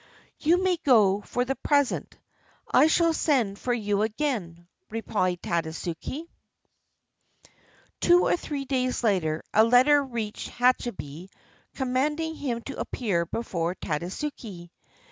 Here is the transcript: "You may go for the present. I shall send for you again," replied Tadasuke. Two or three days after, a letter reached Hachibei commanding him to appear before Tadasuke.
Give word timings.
"You 0.39 0.57
may 0.63 0.77
go 0.77 1.21
for 1.21 1.45
the 1.45 1.53
present. 1.55 2.17
I 2.71 2.87
shall 2.87 3.13
send 3.13 3.59
for 3.59 3.71
you 3.71 4.01
again," 4.01 4.67
replied 4.89 5.43
Tadasuke. 5.43 6.27
Two 7.99 8.25
or 8.25 8.35
three 8.35 8.65
days 8.65 9.03
after, 9.03 9.43
a 9.53 9.63
letter 9.63 10.03
reached 10.03 10.49
Hachibei 10.53 11.29
commanding 11.75 12.33
him 12.33 12.61
to 12.63 12.79
appear 12.79 13.27
before 13.27 13.75
Tadasuke. 13.75 14.71